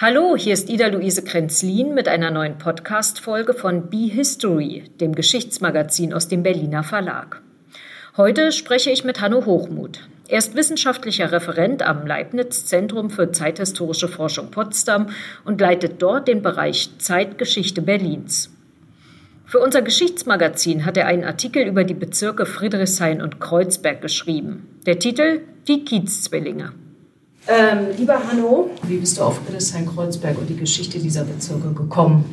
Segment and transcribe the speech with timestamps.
[0.00, 6.28] Hallo, hier ist Ida-Luise Krenzlin mit einer neuen Podcast-Folge von Be History, dem Geschichtsmagazin aus
[6.28, 7.42] dem Berliner Verlag.
[8.16, 10.08] Heute spreche ich mit Hanno Hochmuth.
[10.28, 15.08] Er ist wissenschaftlicher Referent am Leibniz Zentrum für zeithistorische Forschung Potsdam
[15.44, 18.54] und leitet dort den Bereich Zeitgeschichte Berlins.
[19.46, 24.78] Für unser Geschichtsmagazin hat er einen Artikel über die Bezirke Friedrichshain und Kreuzberg geschrieben.
[24.86, 26.72] Der Titel Die Kiez-Zwillinge.
[27.48, 32.26] Ähm, lieber Hanno, wie bist du auf Friedrichshain-Kreuzberg und die Geschichte dieser Bezirke gekommen?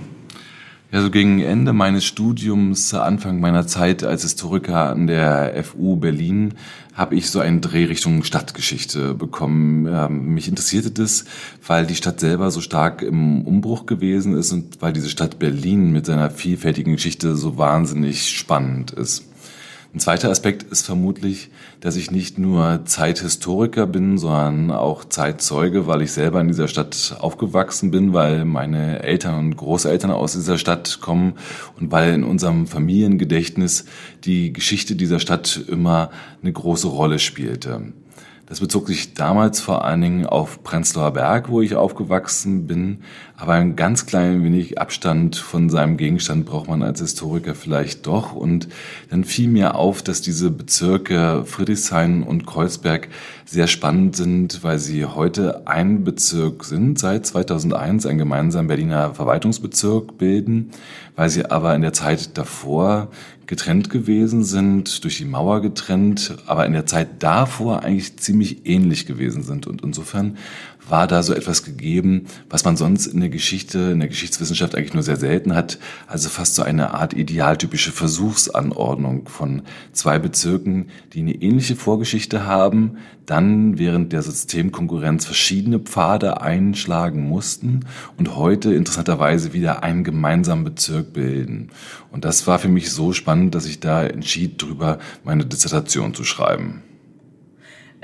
[0.92, 6.56] Ja, so gegen Ende meines Studiums, Anfang meiner Zeit als Historiker an der FU Berlin,
[6.94, 9.88] habe ich so einen Dreh Richtung Stadtgeschichte bekommen.
[9.88, 11.24] Ähm, mich interessierte das,
[11.66, 15.92] weil die Stadt selber so stark im Umbruch gewesen ist und weil diese Stadt Berlin
[15.92, 19.24] mit seiner vielfältigen Geschichte so wahnsinnig spannend ist.
[19.96, 21.50] Ein zweiter Aspekt ist vermutlich,
[21.80, 27.16] dass ich nicht nur Zeithistoriker bin, sondern auch Zeitzeuge, weil ich selber in dieser Stadt
[27.22, 31.36] aufgewachsen bin, weil meine Eltern und Großeltern aus dieser Stadt kommen
[31.80, 33.86] und weil in unserem Familiengedächtnis
[34.26, 36.10] die Geschichte dieser Stadt immer
[36.42, 37.94] eine große Rolle spielte.
[38.48, 43.00] Das bezog sich damals vor allen Dingen auf Prenzlauer Berg, wo ich aufgewachsen bin.
[43.36, 48.34] Aber ein ganz klein wenig Abstand von seinem Gegenstand braucht man als Historiker vielleicht doch.
[48.34, 48.68] Und
[49.10, 53.08] dann fiel mir auf, dass diese Bezirke Friedrichshain und Kreuzberg
[53.46, 60.20] sehr spannend sind, weil sie heute ein Bezirk sind, seit 2001 ein gemeinsamer Berliner Verwaltungsbezirk
[60.20, 60.70] bilden,
[61.16, 63.10] weil sie aber in der Zeit davor
[63.48, 69.06] getrennt gewesen sind, durch die Mauer getrennt, aber in der Zeit davor eigentlich ziemlich ähnlich
[69.06, 69.68] gewesen sind.
[69.68, 70.38] Und insofern
[70.88, 74.94] war da so etwas gegeben, was man sonst in der Geschichte, in der Geschichtswissenschaft eigentlich
[74.94, 75.80] nur sehr selten hat.
[76.08, 82.98] Also fast so eine Art idealtypische Versuchsanordnung von zwei Bezirken, die eine ähnliche Vorgeschichte haben,
[83.26, 87.82] dann während der Systemkonkurrenz verschiedene Pfade einschlagen mussten
[88.18, 91.70] und heute interessanterweise wieder einen gemeinsamen Bezirk bilden.
[92.12, 96.24] Und das war für mich so spannend, dass ich da entschied, darüber meine Dissertation zu
[96.24, 96.84] schreiben.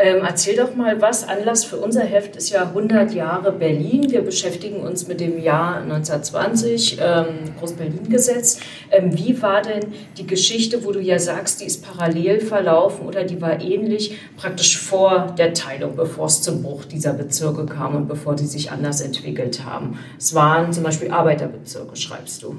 [0.03, 1.27] Ähm, erzähl doch mal was.
[1.27, 4.09] Anlass für unser Heft ist ja 100 Jahre Berlin.
[4.09, 7.25] Wir beschäftigen uns mit dem Jahr 1920, ähm,
[7.59, 8.59] Groß-Berlin-Gesetz.
[8.89, 13.23] Ähm, wie war denn die Geschichte, wo du ja sagst, die ist parallel verlaufen oder
[13.23, 18.07] die war ähnlich, praktisch vor der Teilung, bevor es zum Bruch dieser Bezirke kam und
[18.07, 19.99] bevor die sich anders entwickelt haben?
[20.17, 22.55] Es waren zum Beispiel Arbeiterbezirke, schreibst du.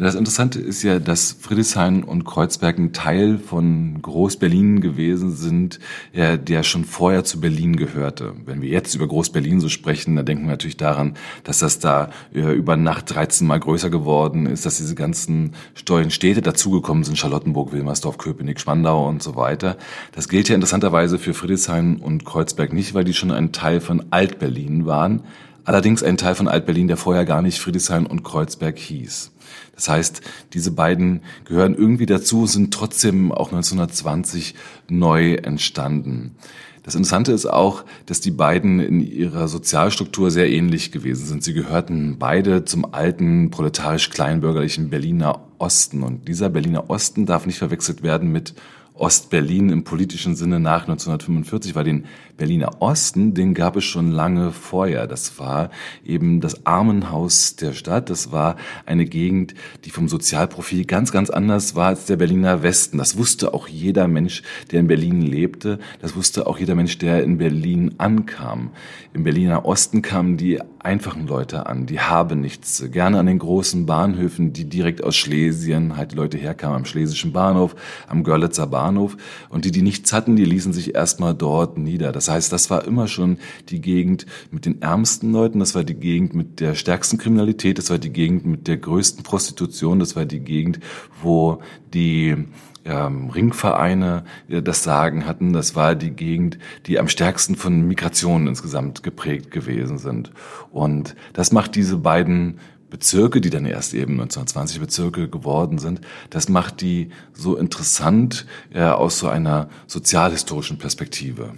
[0.00, 5.78] Das Interessante ist ja, dass Friedrichshain und Kreuzberg ein Teil von Groß-Berlin gewesen sind,
[6.14, 8.32] der schon vorher zu Berlin gehörte.
[8.46, 12.08] Wenn wir jetzt über Groß-Berlin so sprechen, dann denken wir natürlich daran, dass das da
[12.32, 17.72] über Nacht 13 Mal größer geworden ist, dass diese ganzen stollen Städte dazugekommen sind, Charlottenburg,
[17.72, 19.76] Wilmersdorf, Köpenick, Spandau und so weiter.
[20.12, 24.06] Das gilt ja interessanterweise für Friedrichshain und Kreuzberg nicht, weil die schon ein Teil von
[24.10, 25.24] Alt-Berlin waren.
[25.66, 29.30] Allerdings ein Teil von Alt-Berlin, der vorher gar nicht Friedrichshain und Kreuzberg hieß.
[29.74, 30.20] Das heißt,
[30.52, 34.54] diese beiden gehören irgendwie dazu, sind trotzdem auch 1920
[34.88, 36.36] neu entstanden.
[36.82, 41.44] Das Interessante ist auch, dass die beiden in ihrer Sozialstruktur sehr ähnlich gewesen sind.
[41.44, 46.02] Sie gehörten beide zum alten proletarisch-kleinbürgerlichen Berliner Osten.
[46.02, 48.54] Und dieser Berliner Osten darf nicht verwechselt werden mit
[49.00, 52.04] Ostberlin im politischen Sinne nach 1945, weil den
[52.36, 55.06] Berliner Osten, den gab es schon lange vorher.
[55.06, 55.70] Das war
[56.04, 58.10] eben das Armenhaus der Stadt.
[58.10, 62.98] Das war eine Gegend, die vom Sozialprofil ganz, ganz anders war als der Berliner Westen.
[62.98, 65.78] Das wusste auch jeder Mensch, der in Berlin lebte.
[66.00, 68.70] Das wusste auch jeder Mensch, der in Berlin ankam.
[69.14, 72.82] Im Berliner Osten kamen die einfachen Leute an, die haben nichts.
[72.90, 77.76] Gerne an den großen Bahnhöfen, die direkt aus Schlesien halt Leute herkamen, am Schlesischen Bahnhof,
[78.08, 79.16] am Görlitzer Bahnhof.
[79.48, 82.12] Und die, die nichts hatten, die ließen sich erstmal dort nieder.
[82.12, 85.94] Das heißt, das war immer schon die Gegend mit den ärmsten Leuten, das war die
[85.94, 90.24] Gegend mit der stärksten Kriminalität, das war die Gegend mit der größten Prostitution, das war
[90.24, 90.80] die Gegend,
[91.22, 91.60] wo
[91.92, 92.46] die
[92.84, 95.52] ähm, Ringvereine äh, das Sagen hatten.
[95.52, 100.32] Das war die Gegend, die am stärksten von Migrationen insgesamt geprägt gewesen sind.
[100.70, 102.58] Und das macht diese beiden
[102.90, 108.82] Bezirke, die dann erst eben 1920 Bezirke geworden sind, das macht die so interessant äh,
[108.82, 111.52] aus so einer sozialhistorischen Perspektive.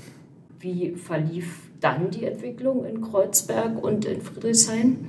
[0.61, 5.09] Wie verlief dann die Entwicklung in Kreuzberg und in Friedrichshain?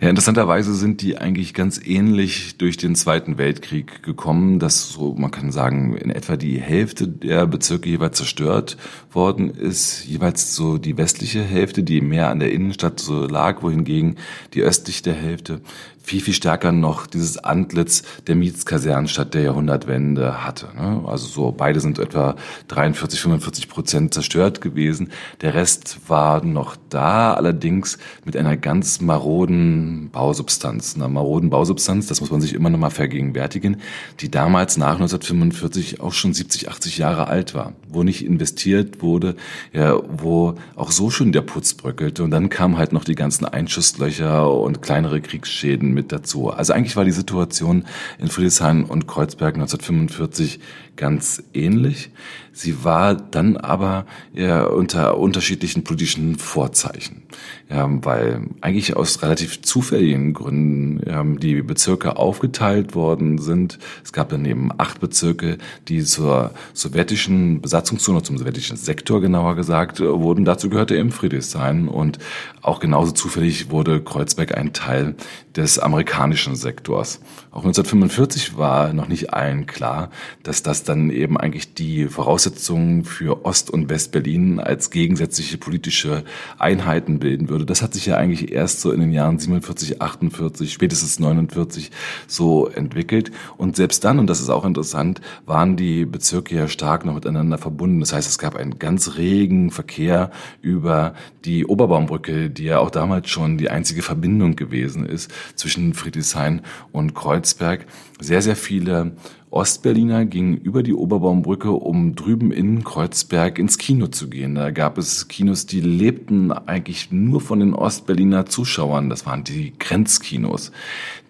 [0.00, 5.30] Ja, interessanterweise sind die eigentlich ganz ähnlich durch den Zweiten Weltkrieg gekommen, dass so, man
[5.30, 8.76] kann sagen, in etwa die Hälfte der Bezirke jeweils zerstört
[9.12, 14.16] worden ist, jeweils so die westliche Hälfte, die mehr an der Innenstadt so lag, wohingegen
[14.52, 15.60] die östliche Hälfte
[16.04, 20.68] viel, viel stärker noch dieses Antlitz der Mietskasernenstadt der Jahrhundertwende hatte.
[20.76, 21.02] Ne?
[21.06, 22.36] Also so beide sind etwa
[22.68, 25.10] 43, 45 Prozent zerstört gewesen.
[25.40, 27.96] Der Rest war noch da, allerdings
[28.26, 30.94] mit einer ganz maroden Bausubstanz.
[30.94, 33.78] Einer maroden Bausubstanz, das muss man sich immer noch mal vergegenwärtigen,
[34.20, 39.36] die damals nach 1945 auch schon 70, 80 Jahre alt war, wo nicht investiert wurde,
[39.72, 42.22] ja, wo auch so schon der Putz bröckelte.
[42.22, 46.50] Und dann kamen halt noch die ganzen Einschusslöcher und kleinere Kriegsschäden mit dazu.
[46.50, 47.84] Also eigentlich war die Situation
[48.18, 50.60] in Friedrichshain und Kreuzberg 1945
[50.96, 52.10] ganz ähnlich.
[52.52, 57.24] Sie war dann aber ja, unter unterschiedlichen politischen Vorzeichen,
[57.68, 63.80] ja, weil eigentlich aus relativ zufälligen Gründen ja, die Bezirke aufgeteilt worden sind.
[64.04, 65.58] Es gab daneben acht Bezirke,
[65.88, 70.44] die zur sowjetischen Besatzungszone, zum sowjetischen Sektor genauer gesagt, wurden.
[70.44, 72.20] Dazu gehörte eben Friedrichshain und
[72.62, 75.16] auch genauso zufällig wurde Kreuzberg ein Teil
[75.56, 77.20] des amerikanischen Sektors.
[77.54, 80.10] Auch 1945 war noch nicht allen klar,
[80.42, 86.24] dass das dann eben eigentlich die Voraussetzungen für Ost- und West-Berlin als gegensätzliche politische
[86.58, 87.64] Einheiten bilden würde.
[87.64, 91.92] Das hat sich ja eigentlich erst so in den Jahren 47, 48, spätestens 49
[92.26, 93.30] so entwickelt.
[93.56, 97.58] Und selbst dann, und das ist auch interessant, waren die Bezirke ja stark noch miteinander
[97.58, 98.00] verbunden.
[98.00, 101.14] Das heißt, es gab einen ganz regen Verkehr über
[101.44, 107.14] die Oberbaumbrücke, die ja auch damals schon die einzige Verbindung gewesen ist zwischen Friedrichshain und
[107.44, 107.84] Kreuzberg.
[108.20, 109.12] Sehr, sehr viele
[109.54, 114.56] Ostberliner gingen über die Oberbaumbrücke, um drüben in Kreuzberg ins Kino zu gehen.
[114.56, 119.10] Da gab es Kinos, die lebten eigentlich nur von den Ostberliner Zuschauern.
[119.10, 120.72] Das waren die Grenzkinos.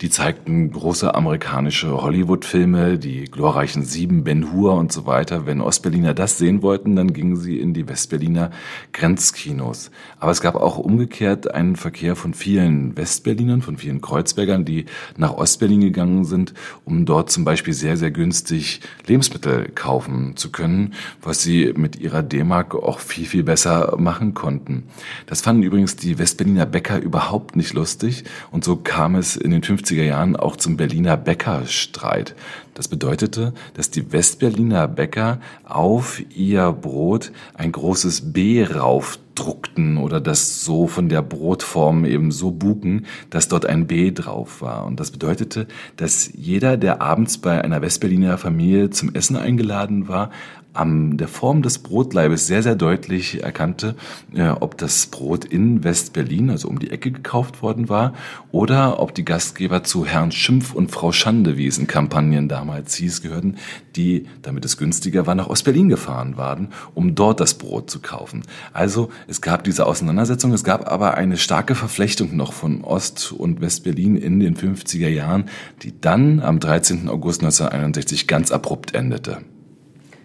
[0.00, 5.44] Die zeigten große amerikanische Hollywood-Filme, die glorreichen Sieben, Ben Hur und so weiter.
[5.44, 8.52] Wenn Ostberliner das sehen wollten, dann gingen sie in die Westberliner
[8.94, 9.90] Grenzkinos.
[10.18, 14.86] Aber es gab auch umgekehrt einen Verkehr von vielen Westberlinern, von vielen Kreuzbergern, die
[15.18, 16.54] nach Ostberlin gegangen sind,
[16.84, 22.22] um dort zum Beispiel sehr, sehr günstig Lebensmittel kaufen zu können, was sie mit ihrer
[22.22, 24.84] D-Mark auch viel, viel besser machen konnten.
[25.26, 29.62] Das fanden übrigens die Westberliner Bäcker überhaupt nicht lustig und so kam es in den
[29.62, 32.34] 50er Jahren auch zum Berliner Bäckerstreit.
[32.74, 40.64] Das bedeutete, dass die Westberliner Bäcker auf ihr Brot ein großes B raufdruckten oder das
[40.64, 44.86] so von der Brotform eben so buken, dass dort ein B drauf war.
[44.86, 50.30] Und das bedeutete, dass jeder, der abends bei einer Westberliner Familie zum Essen eingeladen war,
[50.74, 53.94] an der Form des Brotleibes sehr, sehr deutlich erkannte,
[54.34, 58.12] äh, ob das Brot in West-Berlin, also um die Ecke gekauft worden war,
[58.50, 62.96] oder ob die Gastgeber zu Herrn Schimpf und Frau Schande, wie es in Kampagnen damals
[62.96, 63.56] hieß, gehörten,
[63.94, 68.42] die, damit es günstiger war, nach Ost-Berlin gefahren waren, um dort das Brot zu kaufen.
[68.72, 73.60] Also es gab diese Auseinandersetzung, es gab aber eine starke Verflechtung noch von Ost- und
[73.60, 75.44] West-Berlin in den 50er Jahren,
[75.82, 77.08] die dann am 13.
[77.08, 79.42] August 1961 ganz abrupt endete.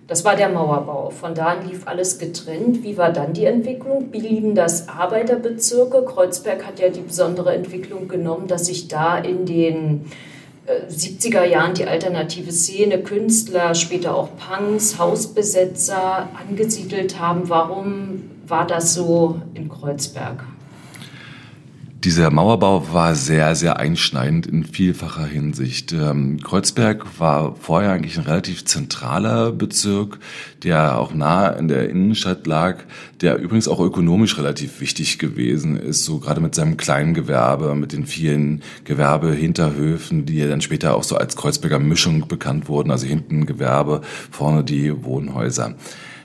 [0.10, 1.12] Das war der Mauerbau.
[1.12, 2.82] Von da an lief alles getrennt.
[2.82, 4.10] Wie war dann die Entwicklung?
[4.10, 6.04] Blieben das Arbeiterbezirke?
[6.04, 10.06] Kreuzberg hat ja die besondere Entwicklung genommen, dass sich da in den
[10.90, 17.48] 70er äh, Jahren die alternative Szene, Künstler, später auch Punks, Hausbesetzer angesiedelt haben.
[17.48, 20.44] Warum war das so in Kreuzberg?
[22.06, 25.92] Dieser Mauerbau war sehr, sehr einschneidend in vielfacher Hinsicht.
[25.92, 30.18] Ähm, Kreuzberg war vorher eigentlich ein relativ zentraler Bezirk,
[30.64, 32.86] der auch nah in der Innenstadt lag,
[33.20, 37.92] der übrigens auch ökonomisch relativ wichtig gewesen ist, so gerade mit seinem kleinen Gewerbe, mit
[37.92, 43.08] den vielen Gewerbehinterhöfen, die ja dann später auch so als Kreuzberger Mischung bekannt wurden, also
[43.08, 45.76] hinten Gewerbe, vorne die Wohnhäuser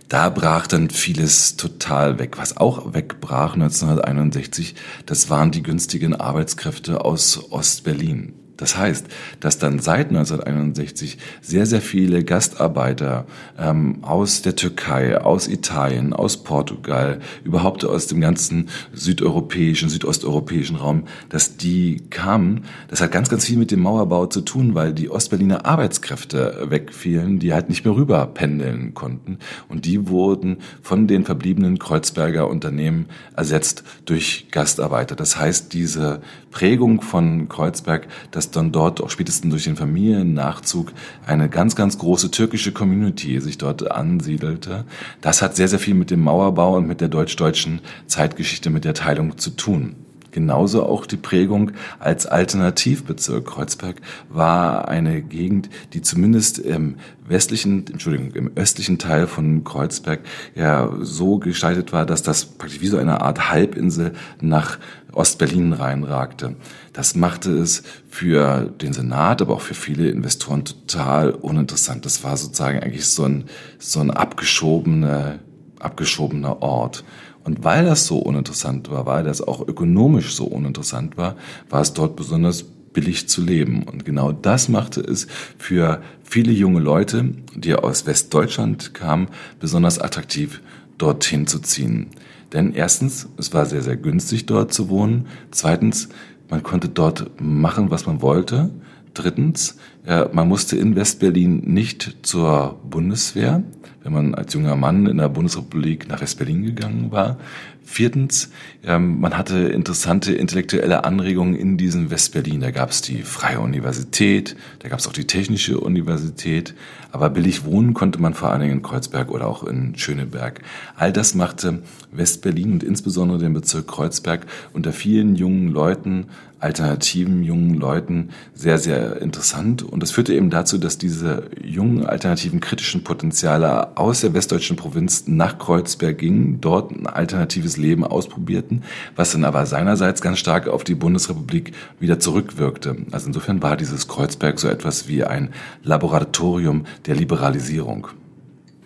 [0.08, 2.38] da brach dann vieles total weg.
[2.38, 4.74] Was auch wegbrach 1961,
[5.06, 8.43] das waren die günstigen Arbeitskräfte aus Ostberlin.
[8.56, 9.06] Das heißt,
[9.40, 13.26] dass dann seit 1961 sehr, sehr viele Gastarbeiter
[13.58, 21.04] ähm, aus der Türkei, aus Italien, aus Portugal, überhaupt aus dem ganzen südeuropäischen, südosteuropäischen Raum,
[21.30, 22.64] dass die kamen.
[22.88, 27.40] Das hat ganz, ganz viel mit dem Mauerbau zu tun, weil die Ostberliner Arbeitskräfte wegfielen,
[27.40, 29.38] die halt nicht mehr rüber pendeln konnten.
[29.68, 33.06] Und die wurden von den verbliebenen Kreuzberger Unternehmen
[33.36, 35.16] ersetzt durch Gastarbeiter.
[35.16, 36.20] Das heißt, diese
[36.54, 40.92] Prägung von Kreuzberg, dass dann dort auch spätestens durch den Familiennachzug
[41.26, 44.84] eine ganz, ganz große türkische Community sich dort ansiedelte.
[45.20, 48.94] Das hat sehr, sehr viel mit dem Mauerbau und mit der deutsch-deutschen Zeitgeschichte, mit der
[48.94, 49.96] Teilung zu tun.
[50.34, 53.46] Genauso auch die Prägung als Alternativbezirk.
[53.46, 60.22] Kreuzberg war eine Gegend, die zumindest im westlichen, Entschuldigung, im östlichen Teil von Kreuzberg
[60.56, 64.80] ja so gestaltet war, dass das praktisch wie so eine Art Halbinsel nach
[65.12, 66.56] Ostberlin reinragte.
[66.92, 72.04] Das machte es für den Senat, aber auch für viele Investoren total uninteressant.
[72.06, 73.44] Das war sozusagen eigentlich so ein,
[73.78, 75.38] so ein abgeschobener,
[75.78, 77.04] abgeschobener Ort.
[77.44, 81.36] Und weil das so uninteressant war, weil das auch ökonomisch so uninteressant war,
[81.68, 83.82] war es dort besonders billig zu leben.
[83.82, 85.26] Und genau das machte es
[85.58, 89.28] für viele junge Leute, die aus Westdeutschland kamen,
[89.60, 90.62] besonders attraktiv,
[90.96, 92.06] dorthin zu ziehen.
[92.54, 95.26] Denn erstens, es war sehr, sehr günstig dort zu wohnen.
[95.50, 96.08] Zweitens,
[96.48, 98.70] man konnte dort machen, was man wollte.
[99.12, 103.62] Drittens, man musste in Westberlin nicht zur Bundeswehr,
[104.02, 107.38] wenn man als junger Mann in der Bundesrepublik nach Westberlin gegangen war.
[107.86, 108.50] Viertens,
[108.82, 112.60] ähm, man hatte interessante intellektuelle Anregungen in diesem Westberlin.
[112.60, 116.74] Da gab es die Freie Universität, da gab es auch die Technische Universität,
[117.12, 120.62] aber billig wohnen konnte man vor allen Dingen in Kreuzberg oder auch in Schöneberg.
[120.96, 126.26] All das machte Westberlin und insbesondere den Bezirk Kreuzberg unter vielen jungen Leuten,
[126.58, 129.82] alternativen jungen Leuten sehr, sehr interessant.
[129.94, 135.28] Und das führte eben dazu, dass diese jungen alternativen kritischen Potenziale aus der westdeutschen Provinz
[135.28, 138.82] nach Kreuzberg gingen, dort ein alternatives Leben ausprobierten,
[139.14, 142.96] was dann aber seinerseits ganz stark auf die Bundesrepublik wieder zurückwirkte.
[143.12, 145.50] Also insofern war dieses Kreuzberg so etwas wie ein
[145.84, 148.08] Laboratorium der Liberalisierung.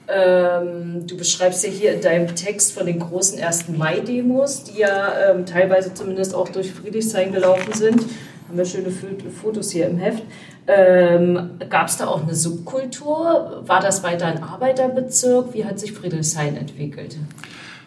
[0.09, 3.71] Ähm, du beschreibst ja hier in deinem Text von den großen 1.
[3.71, 8.05] Mai-Demos, die ja ähm, teilweise zumindest auch durch Friedrichshain gelaufen sind.
[8.49, 10.23] Haben wir schöne Fotos hier im Heft.
[10.67, 13.63] Ähm, Gab es da auch eine Subkultur?
[13.67, 15.53] War das weiter ein Arbeiterbezirk?
[15.53, 17.19] Wie hat sich Friedrichshain entwickelt?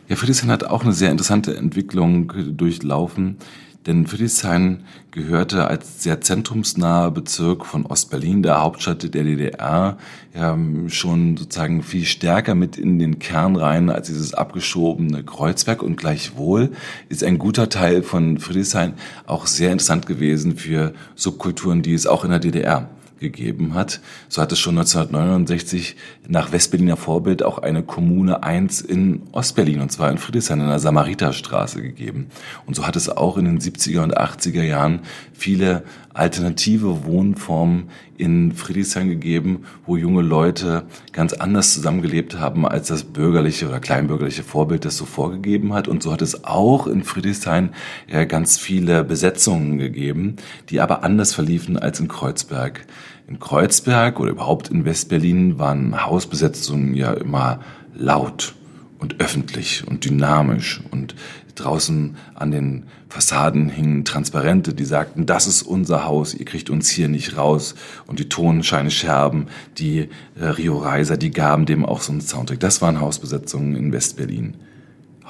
[0.08, 3.38] Ja, Friedrichshain hat auch eine sehr interessante Entwicklung durchlaufen,
[3.85, 9.97] denn Friedrichshain gehörte als sehr zentrumsnaher Bezirk von Ostberlin, der Hauptstadt der DDR,
[10.35, 10.57] ja,
[10.88, 16.71] schon sozusagen viel stärker mit in den Kern rein als dieses abgeschobene Kreuzberg und gleichwohl
[17.09, 18.93] ist ein guter Teil von Friedrichshain
[19.25, 22.88] auch sehr interessant gewesen für Subkulturen, die es auch in der DDR
[23.22, 24.01] gegeben hat.
[24.28, 25.96] So hat es schon 1969
[26.28, 30.80] nach Westberliner Vorbild auch eine Kommune 1 in Ostberlin, und zwar in Friedrichshain in der
[30.80, 32.28] Samariterstraße gegeben.
[32.66, 35.00] Und so hat es auch in den 70er und 80er Jahren
[35.34, 43.04] viele alternative Wohnformen in Friedrichshain gegeben, wo junge Leute ganz anders zusammengelebt haben, als das
[43.04, 45.88] bürgerliche oder kleinbürgerliche Vorbild das so vorgegeben hat.
[45.88, 47.70] Und so hat es auch in Friedrichshain
[48.08, 50.36] ja ganz viele Besetzungen gegeben,
[50.70, 52.86] die aber anders verliefen als in Kreuzberg.
[53.31, 57.61] In Kreuzberg oder überhaupt in Westberlin waren Hausbesetzungen ja immer
[57.95, 58.55] laut
[59.00, 61.15] und öffentlich und dynamisch und
[61.55, 66.89] draußen an den Fassaden hingen Transparente, die sagten, das ist unser Haus, ihr kriegt uns
[66.89, 67.75] hier nicht raus.
[68.05, 69.47] Und die Tonscheine Scherben,
[69.77, 72.59] die äh, Rio Reiser, die gaben dem auch so einen Soundtrack.
[72.59, 74.55] Das waren Hausbesetzungen in Westberlin.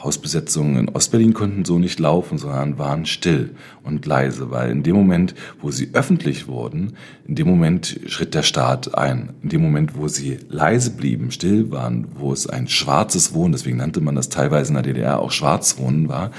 [0.04, 4.96] Hausbesetzungen in Ostberlin konnten so nicht laufen, sondern waren still und leise, weil in dem
[4.96, 6.94] Moment, wo sie öffentlich wurden,
[7.28, 9.34] in dem Moment schritt der Staat ein.
[9.44, 13.78] In dem Moment, wo sie leise blieben, still waren, wo es ein schwarzes Wohnen, deswegen
[13.78, 16.32] nannte man das teilweise in der DDR auch Schwarzwohnen war,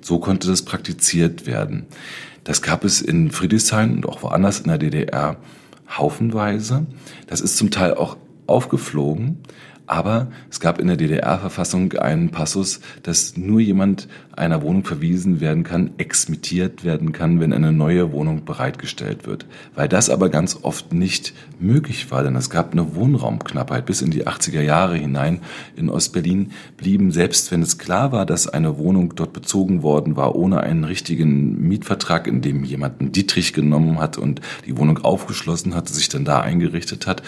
[0.00, 1.86] so konnte das praktiziert werden.
[2.44, 5.36] Das gab es in Friedrichshain und auch woanders in der DDR
[5.90, 6.86] haufenweise.
[7.26, 9.38] Das ist zum Teil auch aufgeflogen.
[9.86, 15.62] Aber es gab in der DDR-Verfassung einen Passus, dass nur jemand einer Wohnung verwiesen werden
[15.62, 19.46] kann, exmittiert werden kann, wenn eine neue Wohnung bereitgestellt wird.
[19.74, 23.86] Weil das aber ganz oft nicht möglich war, denn es gab eine Wohnraumknappheit.
[23.86, 25.40] Bis in die 80er Jahre hinein
[25.76, 30.34] in Ostberlin blieben, selbst wenn es klar war, dass eine Wohnung dort bezogen worden war,
[30.34, 35.74] ohne einen richtigen Mietvertrag, in dem jemand einen Dietrich genommen hat und die Wohnung aufgeschlossen
[35.74, 37.22] hat, sich dann da eingerichtet hat,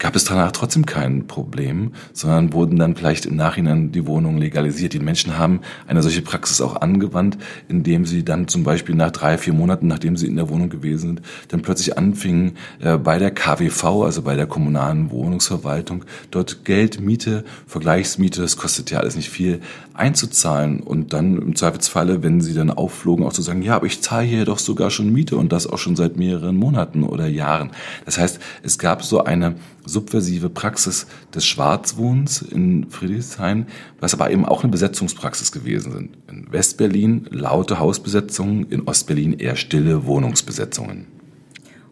[0.00, 4.94] gab es danach trotzdem kein Problem, sondern wurden dann vielleicht im Nachhinein die Wohnungen legalisiert.
[4.94, 7.38] Die Menschen haben eine solche Praxis auch angewandt,
[7.68, 11.00] indem sie dann zum Beispiel nach drei, vier Monaten, nachdem sie in der Wohnung gewesen
[11.00, 17.00] sind, dann plötzlich anfingen, äh, bei der KWV, also bei der kommunalen Wohnungsverwaltung, dort Geld,
[17.00, 19.60] Miete, Vergleichsmiete, das kostet ja alles nicht viel,
[20.00, 24.02] einzuzahlen und dann im Zweifelsfalle, wenn sie dann aufflogen, auch zu sagen, ja, aber ich
[24.02, 27.70] zahle hier doch sogar schon Miete und das auch schon seit mehreren Monaten oder Jahren.
[28.06, 33.66] Das heißt, es gab so eine subversive Praxis des Schwarzwohnens in Friedrichshain,
[34.00, 36.16] was aber eben auch eine Besetzungspraxis gewesen sind.
[36.28, 41.06] In Westberlin laute Hausbesetzungen, in Ostberlin eher stille Wohnungsbesetzungen.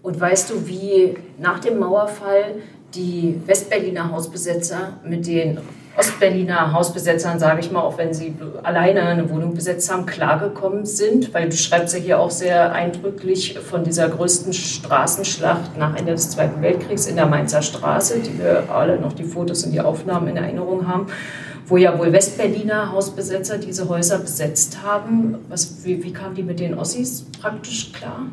[0.02, 2.56] Und weißt du, wie nach dem Mauerfall
[2.94, 5.58] die Westberliner Hausbesetzer mit den
[5.98, 11.34] Ostberliner Hausbesetzern, sage ich mal, auch wenn sie alleine eine Wohnung besetzt haben, klargekommen sind,
[11.34, 16.30] weil du schreibst ja hier auch sehr eindrücklich von dieser größten Straßenschlacht nach Ende des
[16.30, 20.28] Zweiten Weltkriegs in der Mainzer Straße, die wir alle noch die Fotos und die Aufnahmen
[20.28, 21.08] in Erinnerung haben,
[21.66, 25.38] wo ja wohl Westberliner Hausbesetzer diese Häuser besetzt haben.
[25.48, 28.26] Was, wie, wie kamen die mit den Ossis praktisch klar?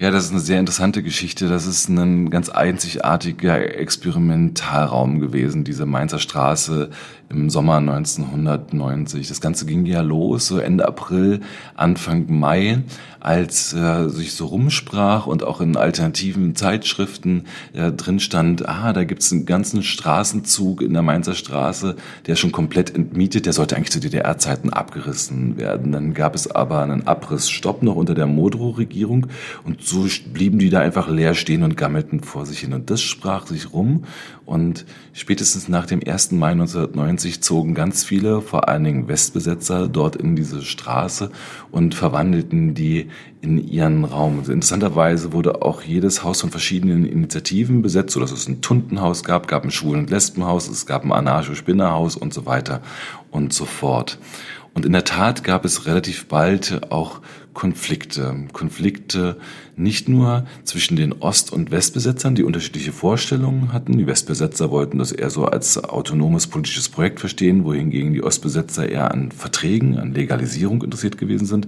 [0.00, 1.46] Ja, das ist eine sehr interessante Geschichte.
[1.46, 6.88] Das ist ein ganz einzigartiger Experimentalraum gewesen, diese Mainzer Straße
[7.30, 9.28] im Sommer 1990.
[9.28, 11.40] Das Ganze ging ja los, so Ende April,
[11.76, 12.82] Anfang Mai,
[13.20, 19.04] als äh, sich so rumsprach und auch in alternativen Zeitschriften äh, drin stand, ah, da
[19.04, 21.96] gibt's einen ganzen Straßenzug in der Mainzer Straße,
[22.26, 25.92] der schon komplett entmietet, der sollte eigentlich zu DDR-Zeiten abgerissen werden.
[25.92, 29.26] Dann gab es aber einen Abrissstopp noch unter der Modrow-Regierung
[29.64, 32.72] und so blieben die da einfach leer stehen und gammelten vor sich hin.
[32.72, 34.04] Und das sprach sich rum.
[34.46, 36.32] Und spätestens nach dem 1.
[36.32, 41.30] Mai 1990 zogen ganz viele, vor allen Dingen Westbesetzer, dort in diese Straße
[41.70, 43.10] und verwandelten die
[43.42, 44.38] in ihren Raum.
[44.38, 49.64] Interessanterweise wurde auch jedes Haus von verschiedenen Initiativen besetzt, sodass es ein Tuntenhaus gab, gab
[49.64, 52.80] ein Schwulen- und Lesbenhaus, es gab ein Anarcho-Spinnerhaus und so weiter
[53.30, 54.18] und so fort.
[54.74, 57.20] Und in der Tat gab es relativ bald auch
[57.54, 58.46] Konflikte.
[58.52, 59.36] Konflikte
[59.76, 63.96] nicht nur zwischen den Ost- und Westbesetzern, die unterschiedliche Vorstellungen hatten.
[63.96, 69.10] Die Westbesetzer wollten das eher so als autonomes politisches Projekt verstehen, wohingegen die Ostbesetzer eher
[69.10, 71.66] an Verträgen, an Legalisierung interessiert gewesen sind.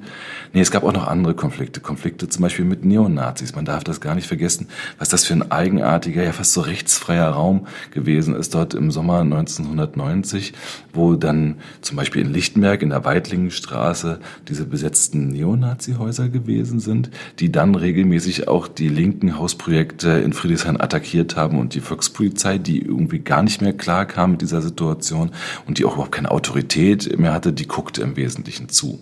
[0.53, 1.81] Nee, es gab auch noch andere Konflikte.
[1.81, 3.55] Konflikte zum Beispiel mit Neonazis.
[3.55, 7.31] Man darf das gar nicht vergessen, was das für ein eigenartiger, ja fast so rechtsfreier
[7.31, 10.53] Raum gewesen ist dort im Sommer 1990,
[10.93, 15.31] wo dann zum Beispiel in Lichtenberg in der Weidlingenstraße diese besetzten
[15.73, 21.75] Neonazi-Häuser gewesen sind, die dann regelmäßig auch die linken Hausprojekte in Friedrichshain attackiert haben und
[21.75, 25.31] die Volkspolizei, die irgendwie gar nicht mehr klar kam mit dieser Situation
[25.67, 28.99] und die auch überhaupt keine Autorität mehr hatte, die guckte im Wesentlichen zu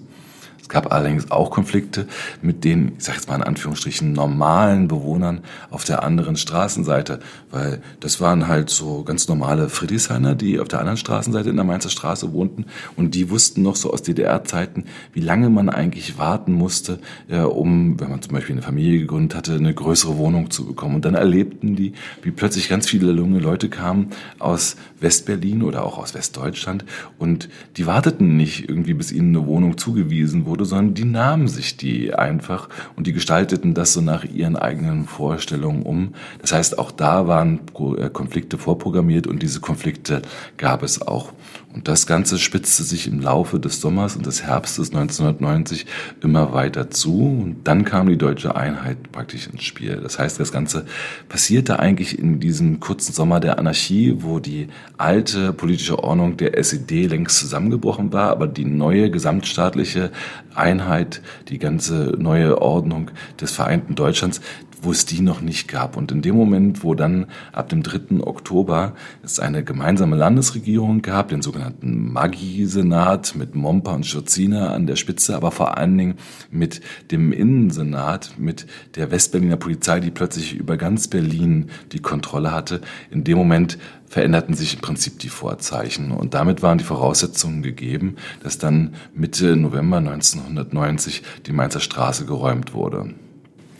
[0.70, 2.06] gab allerdings auch Konflikte
[2.40, 7.82] mit den, ich sage jetzt mal in Anführungsstrichen, normalen Bewohnern auf der anderen Straßenseite, weil
[8.00, 11.90] das waren halt so ganz normale Friedrichshainer, die auf der anderen Straßenseite in der Mainzer
[11.90, 17.00] Straße wohnten und die wussten noch so aus DDR-Zeiten, wie lange man eigentlich warten musste,
[17.28, 20.96] äh, um, wenn man zum Beispiel eine Familie gegründet hatte, eine größere Wohnung zu bekommen.
[20.96, 25.98] Und dann erlebten die, wie plötzlich ganz viele junge Leute kamen aus Westberlin oder auch
[25.98, 26.84] aus Westdeutschland
[27.18, 31.48] und die warteten nicht irgendwie, bis ihnen eine Wohnung zugewiesen wurde, wurde, sondern die nahmen
[31.48, 36.14] sich die einfach und die gestalteten das so nach ihren eigenen Vorstellungen um.
[36.40, 37.60] Das heißt, auch da waren
[37.98, 40.22] äh, Konflikte vorprogrammiert und diese Konflikte
[40.56, 41.32] gab es auch.
[41.72, 45.86] Und das Ganze spitzte sich im Laufe des Sommers und des Herbstes 1990
[46.20, 47.20] immer weiter zu.
[47.20, 50.00] Und dann kam die deutsche Einheit praktisch ins Spiel.
[50.02, 50.84] Das heißt, das Ganze
[51.28, 54.66] passierte eigentlich in diesem kurzen Sommer der Anarchie, wo die
[54.98, 60.10] alte politische Ordnung der SED längst zusammengebrochen war, aber die neue gesamtstaatliche
[60.56, 64.40] Einheit, die ganze neue Ordnung des vereinten Deutschlands,
[64.82, 65.96] wo es die noch nicht gab.
[65.96, 68.20] Und in dem Moment, wo dann ab dem 3.
[68.20, 74.96] Oktober es eine gemeinsame Landesregierung gab, den sogenannten Magi-Senat mit Momper und Schurziner an der
[74.96, 76.14] Spitze, aber vor allen Dingen
[76.50, 78.66] mit dem Innensenat, mit
[78.96, 83.78] der Westberliner Polizei, die plötzlich über ganz Berlin die Kontrolle hatte, in dem Moment
[84.10, 86.10] veränderten sich im Prinzip die Vorzeichen.
[86.10, 92.74] Und damit waren die Voraussetzungen gegeben, dass dann Mitte November 1990 die Mainzer Straße geräumt
[92.74, 93.14] wurde.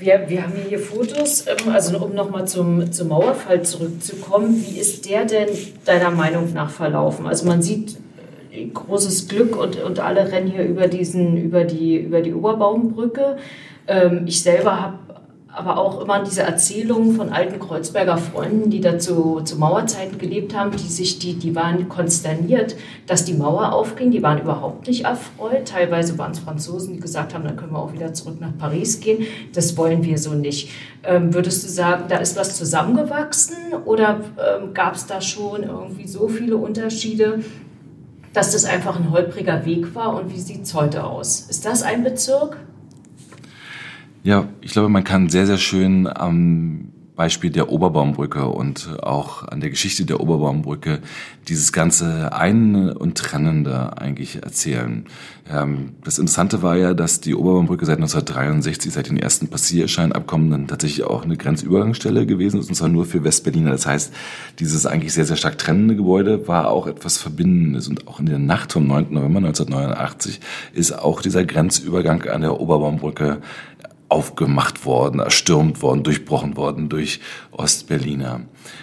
[0.01, 4.65] Wir, wir haben hier Fotos, ähm, also um nochmal zum, zum Mauerfall zurückzukommen.
[4.67, 5.49] Wie ist der denn
[5.85, 7.27] deiner Meinung nach verlaufen?
[7.27, 7.99] Also man sieht
[8.51, 13.37] äh, großes Glück und, und alle rennen hier über, diesen, über, die, über die Oberbaumbrücke.
[13.89, 14.99] Ähm, ich selber habe
[15.53, 20.71] aber auch immer diese Erzählungen von alten Kreuzberger Freunden, die dazu zu Mauerzeiten gelebt haben,
[20.71, 24.13] die sich, die, die waren konsterniert, dass die Mauer aufging.
[24.13, 25.67] Die waren überhaupt nicht erfreut.
[25.67, 29.01] Teilweise waren es Franzosen, die gesagt haben, dann können wir auch wieder zurück nach Paris
[29.01, 29.27] gehen.
[29.53, 30.71] Das wollen wir so nicht.
[31.03, 36.07] Ähm, würdest du sagen, da ist was zusammengewachsen oder ähm, gab es da schon irgendwie
[36.07, 37.41] so viele Unterschiede,
[38.33, 40.15] dass das einfach ein holpriger Weg war?
[40.15, 41.47] Und wie sieht es heute aus?
[41.49, 42.57] Ist das ein Bezirk?
[44.23, 49.61] Ja, ich glaube, man kann sehr, sehr schön am Beispiel der Oberbaumbrücke und auch an
[49.61, 51.01] der Geschichte der Oberbaumbrücke
[51.49, 55.05] dieses ganze Ein- und Trennende eigentlich erzählen.
[55.51, 60.67] Ähm, das Interessante war ja, dass die Oberbaumbrücke seit 1963, seit den ersten Passierscheinabkommen, dann
[60.67, 63.71] tatsächlich auch eine Grenzübergangsstelle gewesen ist, und zwar nur für Westberliner.
[63.71, 64.15] Das heißt,
[64.59, 67.87] dieses eigentlich sehr, sehr stark trennende Gebäude war auch etwas Verbindendes.
[67.87, 69.09] Und auch in der Nacht vom 9.
[69.11, 70.41] November 1989
[70.73, 73.43] ist auch dieser Grenzübergang an der Oberbaumbrücke
[74.11, 77.21] aufgemacht worden, erstürmt worden, durchbrochen worden durch
[77.51, 78.43] Ostberliner.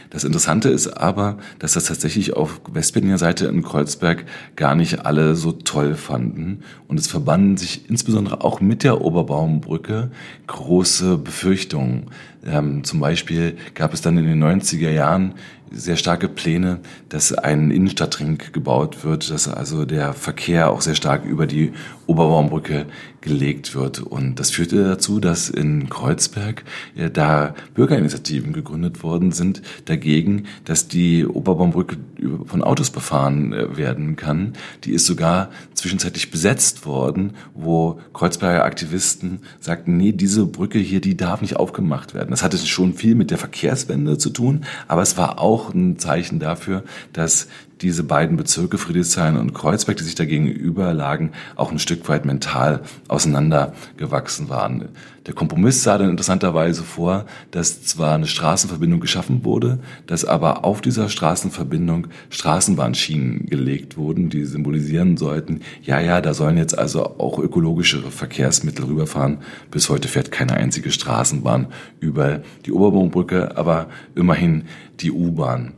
[0.09, 5.35] Das Interessante ist aber, dass das tatsächlich auf Westberliner Seite in Kreuzberg gar nicht alle
[5.35, 6.63] so toll fanden.
[6.87, 10.11] Und es verbanden sich insbesondere auch mit der Oberbaumbrücke
[10.47, 12.07] große Befürchtungen.
[12.45, 15.33] Ähm, zum Beispiel gab es dann in den 90er Jahren
[15.71, 21.25] sehr starke Pläne, dass ein Innenstadtring gebaut wird, dass also der Verkehr auch sehr stark
[21.25, 21.73] über die
[22.05, 22.85] Oberbaumbrücke
[23.21, 23.99] gelegt wird.
[23.99, 26.63] Und das führte dazu, dass in Kreuzberg
[26.95, 31.97] ja, da Bürgerinitiativen gegründet worden sind dagegen, dass die Oberbaumbrücke
[32.45, 34.53] von Autos befahren äh, werden kann.
[34.83, 41.15] Die ist sogar zwischenzeitlich besetzt worden, wo Kreuzberger Aktivisten sagten, nee, diese Brücke hier, die
[41.15, 42.31] darf nicht aufgemacht werden.
[42.31, 46.39] Das hatte schon viel mit der Verkehrswende zu tun, aber es war auch ein Zeichen
[46.39, 47.47] dafür, dass
[47.81, 52.25] diese beiden Bezirke, Friedrichshain und Kreuzberg, die sich da gegenüber lagen, auch ein Stück weit
[52.25, 54.89] mental auseinandergewachsen waren.
[55.27, 60.79] Der Kompromiss sah dann interessanterweise vor, dass zwar eine Straßenverbindung geschaffen wurde, dass aber auf
[60.79, 67.39] dieser Straßenverbindung Straßenbahnschienen gelegt wurden, die symbolisieren sollten, ja, ja, da sollen jetzt also auch
[67.39, 69.39] ökologischere Verkehrsmittel rüberfahren.
[69.69, 71.67] Bis heute fährt keine einzige Straßenbahn
[71.99, 74.63] über die Oberbaumbrücke, aber immerhin
[75.01, 75.73] die U-Bahn.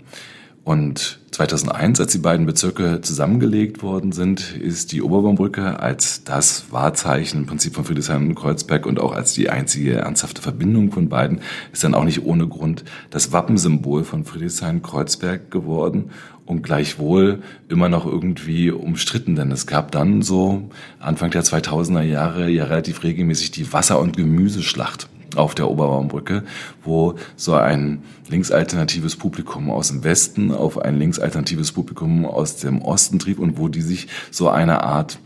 [0.64, 7.42] Und 2001, als die beiden Bezirke zusammengelegt worden sind, ist die Oberbaumbrücke als das Wahrzeichen
[7.42, 11.42] im Prinzip von Friedrichshain und Kreuzberg und auch als die einzige ernsthafte Verbindung von beiden,
[11.72, 16.12] ist dann auch nicht ohne Grund das Wappensymbol von Friedrichshain-Kreuzberg geworden
[16.46, 22.50] und gleichwohl immer noch irgendwie umstritten, denn es gab dann so Anfang der 2000er Jahre
[22.50, 26.44] ja relativ regelmäßig die Wasser- und Gemüseschlacht auf der Oberbaumbrücke,
[26.84, 33.20] wo so ein linksalternatives Publikum aus dem Westen auf ein linksalternatives Publikum aus dem Osten
[33.20, 35.20] trieb und wo die sich so eine Art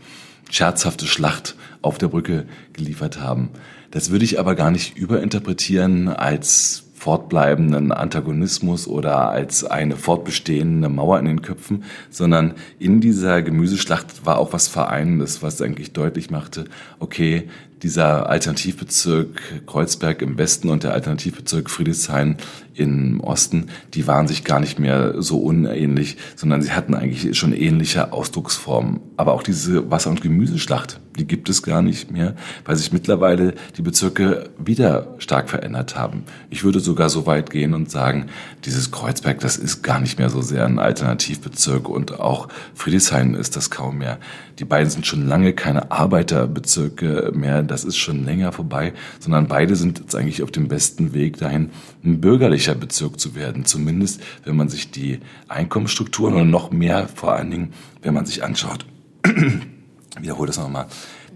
[0.50, 3.50] scherzhafte Schlacht auf der Brücke geliefert haben.
[3.90, 11.18] Das würde ich aber gar nicht überinterpretieren als fortbleibenden Antagonismus oder als eine fortbestehende Mauer
[11.18, 16.64] in den Köpfen, sondern in dieser Gemüseschlacht war auch was Vereinendes, was eigentlich deutlich machte,
[17.00, 17.50] okay,
[17.82, 22.36] dieser Alternativbezirk Kreuzberg im Westen und der Alternativbezirk Friedrichshain
[22.74, 27.52] im Osten, die waren sich gar nicht mehr so unähnlich, sondern sie hatten eigentlich schon
[27.52, 29.00] ähnliche Ausdrucksformen.
[29.16, 32.34] Aber auch diese Wasser- und Gemüseschlacht, die gibt es gar nicht mehr,
[32.64, 36.24] weil sich mittlerweile die Bezirke wieder stark verändert haben.
[36.50, 38.26] Ich würde sogar so weit gehen und sagen,
[38.64, 43.54] dieses Kreuzberg, das ist gar nicht mehr so sehr ein Alternativbezirk und auch Friedrichshain ist
[43.54, 44.18] das kaum mehr.
[44.58, 49.76] Die beiden sind schon lange keine Arbeiterbezirke mehr, das ist schon länger vorbei, sondern beide
[49.76, 51.70] sind jetzt eigentlich auf dem besten Weg dahin,
[52.04, 53.64] ein bürgerlicher Bezirk zu werden.
[53.64, 57.72] Zumindest, wenn man sich die Einkommensstrukturen oder noch mehr vor allen Dingen,
[58.02, 58.86] wenn man sich anschaut.
[60.20, 60.86] Wiederhole das nochmal.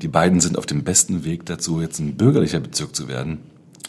[0.03, 3.39] Die beiden sind auf dem besten Weg dazu, jetzt ein bürgerlicher Bezirk zu werden.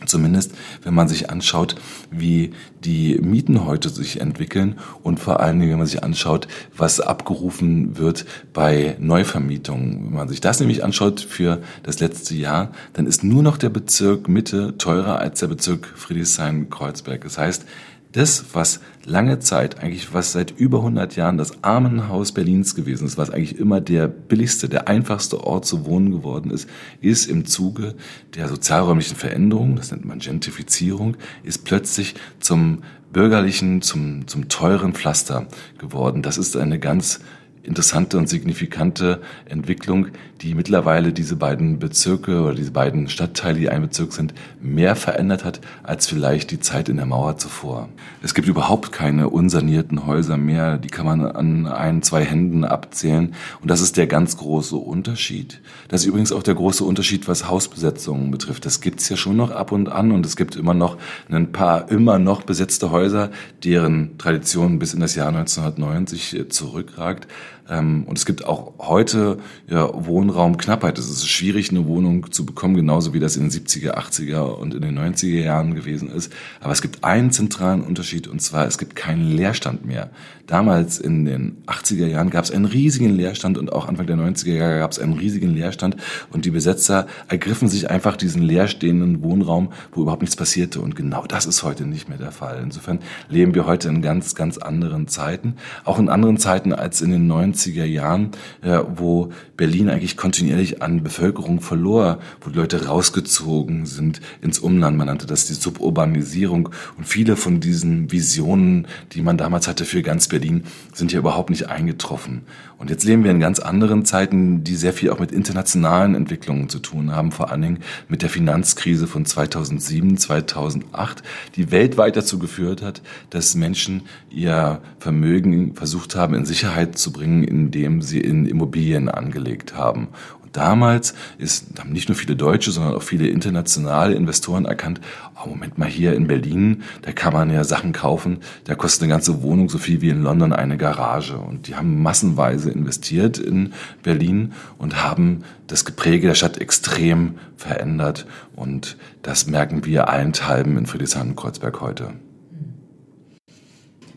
[0.05, 1.75] Zumindest, wenn man sich anschaut,
[2.09, 2.51] wie
[2.85, 7.97] die Mieten heute sich entwickeln und vor allen Dingen, wenn man sich anschaut, was abgerufen
[7.97, 10.05] wird bei Neuvermietungen.
[10.05, 13.69] Wenn man sich das nämlich anschaut für das letzte Jahr, dann ist nur noch der
[13.69, 17.21] Bezirk Mitte teurer als der Bezirk Friedrichshain-Kreuzberg.
[17.21, 17.65] Das heißt,
[18.11, 23.17] das, was lange Zeit, eigentlich was seit über 100 Jahren das Armenhaus Berlins gewesen ist,
[23.17, 26.67] was eigentlich immer der billigste, der einfachste Ort zu wohnen geworden ist,
[27.01, 27.95] ist im Zuge
[28.35, 35.47] der sozialräumlichen Veränderung, das nennt man Gentrifizierung, ist plötzlich zum bürgerlichen, zum, zum teuren Pflaster
[35.77, 36.21] geworden.
[36.21, 37.19] Das ist eine ganz
[37.63, 40.07] interessante und signifikante Entwicklung,
[40.41, 45.43] die mittlerweile diese beiden Bezirke oder diese beiden Stadtteile, die ein Bezirk sind, mehr verändert
[45.43, 47.89] hat als vielleicht die Zeit in der Mauer zuvor.
[48.23, 53.35] Es gibt überhaupt keine unsanierten Häuser mehr, die kann man an ein, zwei Händen abzählen
[53.61, 55.61] und das ist der ganz große Unterschied.
[55.89, 58.65] Das ist übrigens auch der große Unterschied, was Hausbesetzungen betrifft.
[58.65, 60.97] Das gibt's ja schon noch ab und an und es gibt immer noch
[61.29, 63.29] ein paar immer noch besetzte Häuser,
[63.63, 67.27] deren Tradition bis in das Jahr 1990 zurückragt.
[67.69, 70.97] Ähm, und es gibt auch heute ja, Wohnraumknappheit.
[70.97, 74.73] Es ist schwierig, eine Wohnung zu bekommen, genauso wie das in den 70er, 80er und
[74.73, 76.33] in den 90er Jahren gewesen ist.
[76.61, 80.09] Aber es gibt einen zentralen Unterschied, und zwar, es gibt keinen Leerstand mehr.
[80.47, 84.53] Damals in den 80er Jahren gab es einen riesigen Leerstand und auch Anfang der 90er
[84.53, 85.95] Jahre gab es einen riesigen Leerstand
[86.31, 90.81] und die Besetzer ergriffen sich einfach diesen leerstehenden Wohnraum, wo überhaupt nichts passierte.
[90.81, 92.61] Und genau das ist heute nicht mehr der Fall.
[92.63, 92.97] Insofern
[93.29, 95.53] leben wir heute in ganz, ganz anderen Zeiten,
[95.85, 100.81] auch in anderen Zeiten als in den 90 70er Jahren, äh, wo Berlin eigentlich kontinuierlich
[100.81, 104.97] an Bevölkerung verlor, wo die Leute rausgezogen sind ins Umland.
[104.97, 106.69] Man nannte das die Suburbanisierung.
[106.97, 111.49] Und viele von diesen Visionen, die man damals hatte für ganz Berlin, sind ja überhaupt
[111.49, 112.41] nicht eingetroffen.
[112.79, 116.69] Und jetzt leben wir in ganz anderen Zeiten, die sehr viel auch mit internationalen Entwicklungen
[116.69, 121.21] zu tun haben, vor allen Dingen mit der Finanzkrise von 2007, 2008,
[121.57, 127.43] die weltweit dazu geführt hat, dass Menschen ihr Vermögen versucht haben, in Sicherheit zu bringen,
[127.43, 130.07] indem sie in Immobilien angelegt haben.
[130.51, 134.99] Damals ist, haben nicht nur viele Deutsche, sondern auch viele internationale Investoren erkannt,
[135.43, 139.11] oh, Moment mal, hier in Berlin, da kann man ja Sachen kaufen, da kostet eine
[139.11, 141.37] ganze Wohnung so viel wie in London eine Garage.
[141.37, 148.25] Und die haben massenweise investiert in Berlin und haben das Gepräge der Stadt extrem verändert.
[148.55, 152.13] Und das merken wir allenthalben in Friedrichshain und Kreuzberg heute.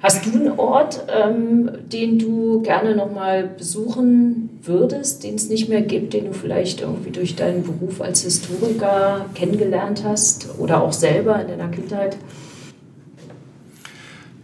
[0.03, 5.83] Hast du einen Ort, ähm, den du gerne nochmal besuchen würdest, den es nicht mehr
[5.83, 11.41] gibt, den du vielleicht irgendwie durch deinen Beruf als Historiker kennengelernt hast oder auch selber
[11.41, 12.17] in deiner Kindheit?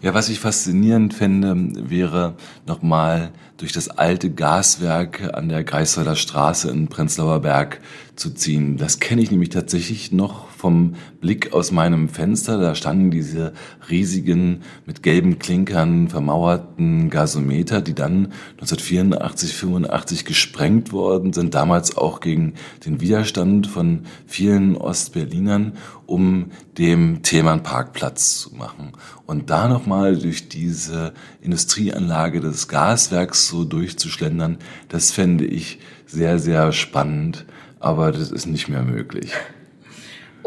[0.01, 1.57] Ja, was ich faszinierend fände,
[1.90, 2.35] wäre
[2.68, 7.81] nochmal durch das alte Gaswerk an der Greifswalder Straße in Prenzlauer Berg
[8.14, 8.77] zu ziehen.
[8.77, 12.59] Das kenne ich nämlich tatsächlich noch vom Blick aus meinem Fenster.
[12.59, 13.53] Da standen diese
[13.88, 22.21] riesigen, mit gelben Klinkern vermauerten Gasometer, die dann 1984, 85 gesprengt worden sind, damals auch
[22.21, 25.75] gegen den Widerstand von vielen Ostberlinern,
[26.07, 28.92] um dem Themenpark Platz zu machen.
[29.27, 36.73] Und da nochmal durch diese Industrieanlage des Gaswerks so durchzuschlendern, das fände ich sehr, sehr
[36.73, 37.47] spannend
[37.81, 39.33] aber das ist nicht mehr möglich.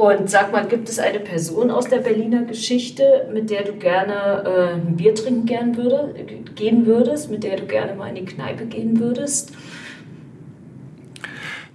[0.01, 4.43] Und sag mal, gibt es eine Person aus der Berliner Geschichte, mit der du gerne
[4.47, 6.15] äh, ein Bier trinken gern würde,
[6.55, 9.51] gehen würdest, mit der du gerne mal in die Kneipe gehen würdest?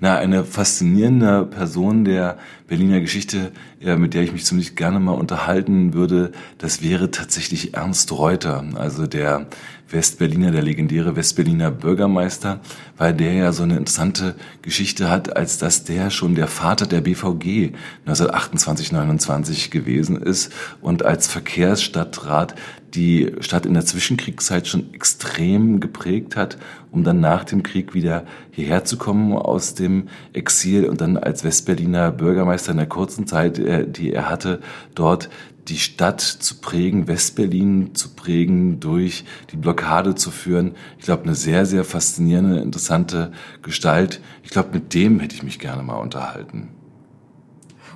[0.01, 5.13] Na, eine faszinierende Person der Berliner Geschichte, ja, mit der ich mich ziemlich gerne mal
[5.13, 9.47] unterhalten würde, das wäre tatsächlich Ernst Reuter, also der
[9.89, 12.61] Westberliner, der legendäre Westberliner Bürgermeister,
[12.97, 17.03] weil der ja so eine interessante Geschichte hat, als dass der schon der Vater der
[17.03, 17.73] BVG
[18.07, 22.57] 1928, 29 gewesen ist und als Verkehrsstadtrat
[22.95, 26.57] die Stadt in der Zwischenkriegszeit schon extrem geprägt hat,
[26.91, 31.45] um dann nach dem Krieg wieder hierher zu kommen aus dem Exil und dann als
[31.45, 34.61] Westberliner Bürgermeister in der kurzen Zeit, äh, die er hatte,
[34.95, 35.29] dort
[35.69, 40.75] die Stadt zu prägen, Westberlin zu prägen, durch die Blockade zu führen.
[40.99, 44.21] Ich glaube, eine sehr, sehr faszinierende, interessante Gestalt.
[44.43, 46.69] Ich glaube, mit dem hätte ich mich gerne mal unterhalten.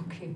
[0.07, 0.35] Okay.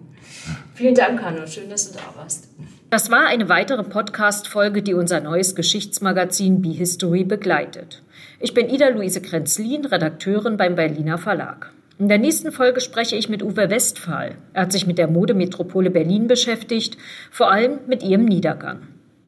[0.74, 1.46] Vielen Dank, Hanno.
[1.46, 2.48] Schön, dass du da warst.
[2.90, 8.02] Das war eine weitere Podcast-Folge, die unser neues Geschichtsmagazin B-History begleitet.
[8.38, 11.72] Ich bin Ida-Luise Krenzlin, Redakteurin beim Berliner Verlag.
[11.96, 14.36] In der nächsten Folge spreche ich mit Uwe Westphal.
[14.52, 16.98] Er hat sich mit der Modemetropole Berlin beschäftigt,
[17.30, 18.93] vor allem mit ihrem Niedergang.